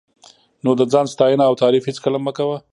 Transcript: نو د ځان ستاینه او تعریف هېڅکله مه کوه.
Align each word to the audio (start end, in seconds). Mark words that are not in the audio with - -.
نو 0.63 0.71
د 0.79 0.81
ځان 0.91 1.05
ستاینه 1.13 1.43
او 1.49 1.53
تعریف 1.61 1.83
هېڅکله 1.85 2.17
مه 2.25 2.31
کوه. 2.37 2.57